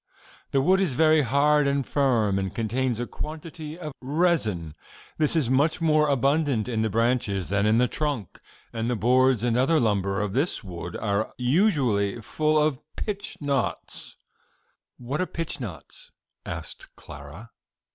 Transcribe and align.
The 0.49 0.63
wood 0.63 0.81
is 0.81 0.93
very 0.93 1.21
hard 1.21 1.67
and 1.67 1.85
firm, 1.85 2.39
and 2.39 2.55
contains 2.55 2.99
a 2.99 3.05
quantity 3.05 3.77
of 3.77 3.93
resin. 4.01 4.73
This 5.19 5.35
is 5.35 5.47
much 5.47 5.79
more 5.79 6.07
abundant 6.09 6.67
in 6.67 6.81
the 6.81 6.89
branches 6.89 7.49
than 7.49 7.67
in 7.67 7.77
the 7.77 7.87
trunk, 7.87 8.39
and 8.73 8.89
the 8.89 8.95
boards 8.95 9.43
and 9.43 9.55
other 9.55 9.79
lumber 9.79 10.19
of 10.19 10.33
this 10.33 10.63
wood 10.63 10.95
are 10.97 11.31
usually 11.37 12.19
full 12.19 12.59
of 12.59 12.79
pitch 12.95 13.37
knots." 13.39 14.15
"What 14.97 15.21
are 15.21 15.27
pitch 15.27 15.59
knots?" 15.59 16.11
asked 16.47 16.95
Clara. 16.95 17.51